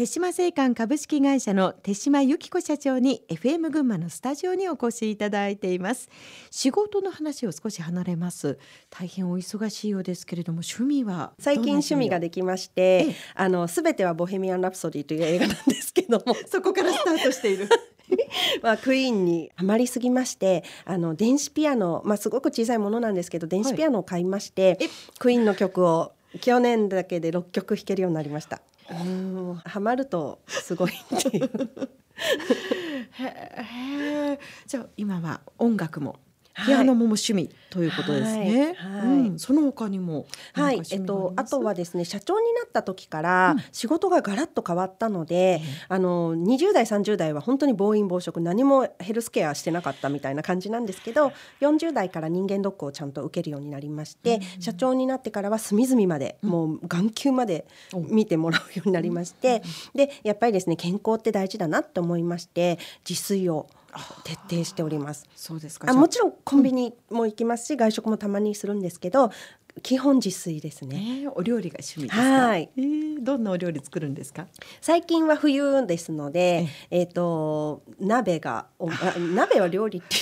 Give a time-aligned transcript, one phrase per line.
[0.00, 6.08] 手島製缶株式会社の手島由紀子社長に FM 群馬のスタジオにお越しいただいています。
[6.50, 8.58] 仕事の話を少し離れます。
[8.88, 16.34] 大変お忙しいようですけれども趣味は最近趣味ができましてあのすべてはボヘミアン・ラプソディという映画なんですけども。
[16.48, 17.68] そこからスタートしている。
[18.62, 28.62] まあ、クイーンにはまりすぎましてあの電子ピアノ、まあ、すごく小さいものなんですけど電子ピアノを買いまして、はい、クイーンの曲を去年だけで6曲弾けるようになりました。
[28.90, 29.54] うん。
[29.64, 31.50] ハマるとすごいっていう。
[33.12, 36.18] へえじゃあ今は音楽も？
[36.66, 38.74] ピアノも趣味ということですね。
[38.76, 57.66] はい、うん、その他にもはい、えっとあとはですね社長になった時から仕事がガラッと変わったので、うん、あの20代30代は本当に暴飲暴食何もヘルスケアしてなかったみたいな感じなんですけど、40代から人間ドックをちゃんと受けるようになりまして、うん、社長になってからは隅々まで、もう眼球まで
[58.08, 59.62] 見てもらうようになりまして、
[59.94, 63.68] でやっぱりですね健康って大事だなって思いまして自炊を
[64.24, 65.26] 徹底しております。
[65.34, 65.90] そうですか。
[65.90, 69.30] あもちろんコンビニも行きますし、外食もたまにするんですけど、
[69.82, 71.22] 基本自炊ですね。
[71.22, 74.46] えー、お料理が趣味ですはい、えー、どんなお料理作るんですか？
[74.80, 78.90] 最近は冬ですので、えっ、ー、と鍋がお
[79.34, 80.16] 鍋は料理って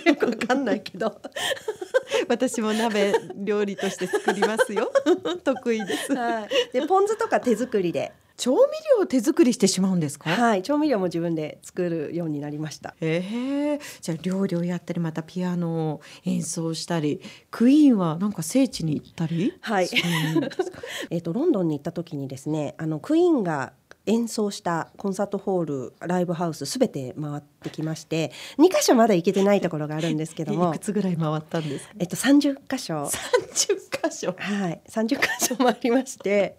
[0.00, 1.20] いうよくわかんないけど。
[2.28, 4.90] 私も鍋料理として作りますよ。
[5.44, 6.14] 得意です。
[6.14, 6.48] はい。
[6.72, 8.58] でポン酢とか手作りで調味
[8.96, 10.30] 料を手作りしてしまうんですか？
[10.30, 12.94] はい、調味料も自分で作るようになりました。
[13.00, 19.54] ええじゃあ料理をやったり、またピアノを演奏したり、クイーンはなんか聖地に行ったり。
[19.60, 19.88] はい。
[21.10, 23.72] えっとロンドンに行った時にですね、あのクイーンが
[24.06, 36.54] 演奏したコンサートホールライブハウスすべて回ってきまして2箇所まだ行けてないところがあるんですけども いくつぐらい回ったんですか、えっと30箇所30箇所はい30箇所回りまして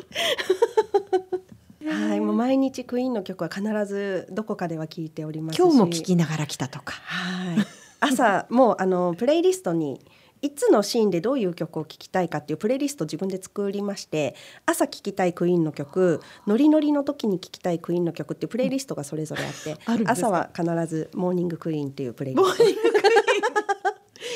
[1.91, 6.94] はい、もう毎日クイーンの曲は必ずどこかでは聞いております今日も聞きながら来たとか。
[6.94, 7.66] はい。
[8.02, 10.00] 朝もうあのプレイリストに
[10.42, 22.64] いつのシーンでどういう曲を聴きたいかっていうプレイリスト自分で作りまして朝聴きたいクイーンの曲ノリノリの時に聴きたいクイーンの曲っていうプレイリストがそれぞれあって、 朝は必ずモーニングクイーンっていうプレイリスト。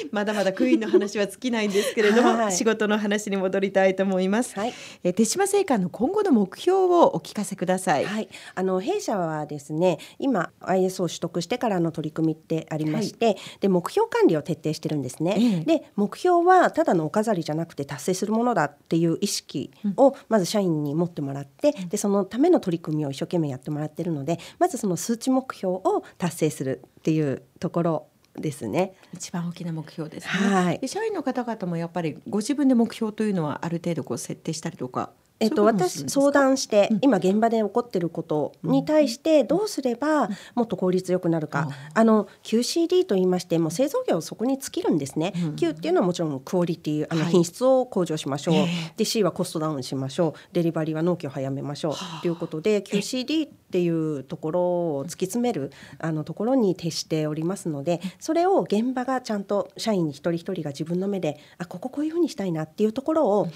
[0.11, 4.57] まだまだクイーンの話は尽きないんですけれども、はい、仕事の話に戻りたいと思います。
[4.57, 4.73] はい、
[5.03, 8.05] え手島製菓の今後の目標をお聞かせください。
[8.05, 15.35] はい、あの弊社はですね、今 ISO を取得してからの取り組みってありまして、はい、で目標管理を徹底してるんですね。
[15.37, 28.07] ええ、で目標はただのお飾りじゃなくて達成するものだっていう意識をまず社員に持ってもらって、うん、でそのための取り組みを一生懸命やってもらってるので、まずその数値目標を達成するっていうところ
[28.41, 28.95] ですね。
[29.13, 30.31] 一番大きな目標ですね。
[30.31, 30.87] はい。
[30.87, 48.55] 社員の方々もやっぱりご自分で目標というのはある程度こう設定したりとかえっと、私相談して、今現場で起こってることに対してどうすればもっと効率よくなるか、あの QCD と言いましても製造業そこに尽きるんですね、Q っていうのはもちろんクオリティあの品質を向上しましょう、
[48.97, 50.39] で C はコストダウンしましょう。
[50.53, 52.21] デリバリーは納期を早めましょう。
[52.21, 63.47] ということで QCD っていうところを突き詰めるあのところに徹しておりますのでそれを現場がちゃんと社員一人一人が自分の目であこここういうふうにしたいなっていうところを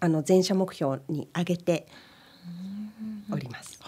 [0.00, 1.86] あの全社目標に上げて
[3.30, 3.78] おります。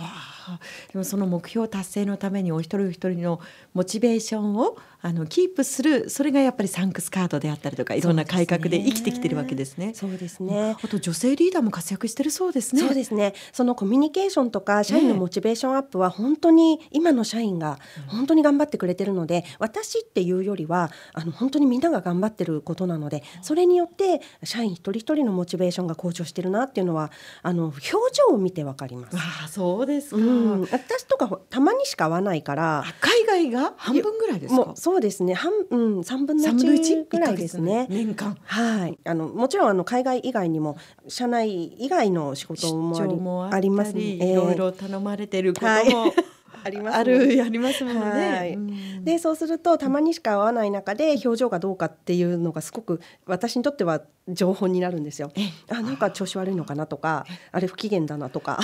[0.92, 3.40] でもその目標達成のためにお一人お一人の
[3.72, 9.92] モチベーションをあのキープするそれがやっぱりサンクスカードであったりとかいろんな改革で生きてきてるわけですね。
[9.94, 10.76] そうですね。
[10.82, 12.80] あと女性リーダーも活躍してるそうですね。
[12.80, 13.34] そうですね。
[13.52, 27.10] そのコミュニケーションとか社員のモチベーションアップは本当に今の社員が本当に頑張ってくれてるので、私っていうよりはあの本当にみんなが頑張ってることなので、それによって社員一人一人のモチベーションが向上してるなっていうのは
[27.42, 29.16] あの表情を見てわかります。
[29.18, 30.16] あ、そうですか。
[30.16, 30.24] うん、
[30.70, 32.84] 私とかたまにしか会わないから。
[33.00, 34.72] 海外が半分ぐらいですか？
[34.74, 35.34] そうですね。
[35.34, 37.86] 半うん、三分の一ぐらいですね。
[37.88, 38.36] 年間。
[38.44, 38.98] はい。
[39.04, 40.76] あのもちろんあの海外以外にも
[41.08, 44.00] 社内以外の仕事もありますね。
[44.02, 45.84] いろいろ頼まれてることも、はい
[46.64, 48.00] あります、ね、あるありますもんね。
[48.00, 48.58] はい、
[49.04, 55.30] でそうするとたまにしか会わない中で表情がどうかっていうのがすごく私にとっては情報になるんですよ。
[55.68, 58.58] あなんか調子悪いのかなとかあれ不機嫌だなとか。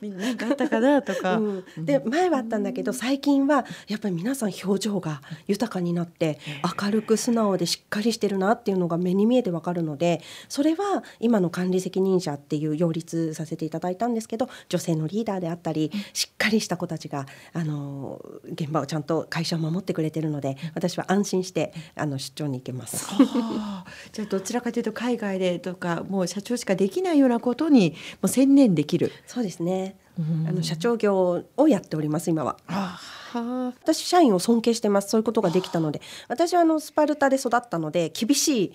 [0.00, 6.38] みんな何かあったかなとか、うん、で前はあったんだけど最近はやっぱり皆さん表情が豊かになって
[6.80, 18.20] 明るく素直でしっかりしてるなっていうのが目に見えてわかるのでそれは今の管理責任者っていう擁立させていただいたんですけど女性のリーダーであったりしっかりした子たちがあの
[18.52, 23.06] 現場をちゃんと会社を守ってくれてるので私は安心してあの出張に行けます。
[24.12, 27.90] じゃあどちらかというと海外でとかもう社長しかできないようなことに
[28.22, 29.12] もう専念できる。
[29.26, 32.56] そうですねあの社長業をやっております今は。
[33.40, 33.66] あ。
[33.66, 35.10] は私社員を尊敬してます。
[35.10, 36.00] そういうことができたので。
[36.28, 38.72] 私はあのスパルタで育ったので厳しい。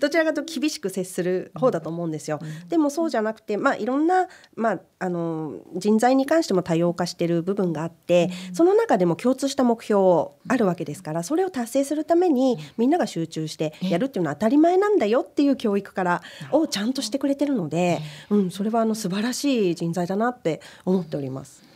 [0.00, 10.00] どちらかと厳しく接する方だと思うんですよ、でもそうじゃなくてまあいろんな、まあ、あの人材に関しても多様化してる部分があって、その中でも共通した目標
[10.48, 16.22] あるわけですからそれを達成するためにみんなが集中してやるっていうのは当たり前なんだよっていう教育から
[16.52, 18.00] をちゃんとしてくれてるので、
[18.30, 21.67] うん、それはあの素晴らしい人材だなって思っております。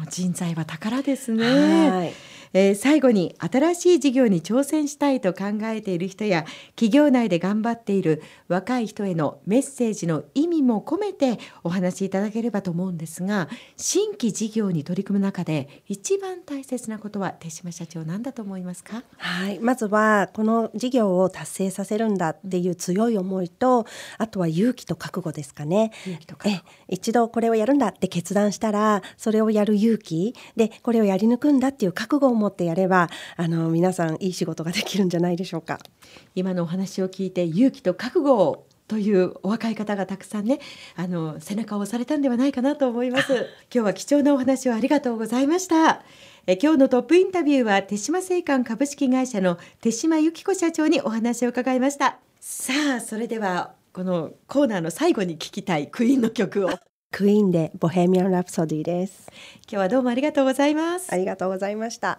[0.00, 2.14] もう人材は宝ですね。
[2.52, 6.44] はいえー最後に新しい事業に挑戦したいと考えている人や
[6.74, 19.04] 企業内で頑張っている若い人へのメッセージの意味も込めてお話しいただければと思うんですが新規事業に取り組む中で一番大切なことは手島社長何だと思いますか？
[19.18, 23.86] はい、まずはこの事業を達成させるんだっていう強い思いと、
[24.18, 25.92] あとは勇気と覚悟ですかね。
[26.44, 35.78] え一度これをやるんだって決断したらそれをやる勇気でこれをやり抜くんだっていう覚悟を持ってやればあの皆さんいい仕事ができるんじゃないでしょうか。
[36.34, 40.58] 今のお話を聞いて勇気と覚悟をというお若い方がたくさんね
[40.96, 46.02] あの背中を押されたんではないかなと思います今日は貴重なお話をありがとうございました
[46.48, 56.80] え今日のトップインタビューは手島製缶株式会社の手島由紀子社長にお話を伺いましたさあそれではこのコーナーの最後に聞きたいクイーンの曲を今
[57.12, 59.28] クイーンでボヘミアン・ラプソディです。
[59.68, 62.18] 日はどうもありがとうございますありがとうございました。